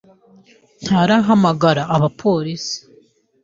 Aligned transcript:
ntarahamagara 0.83 1.83
abapolisi. 1.95 2.77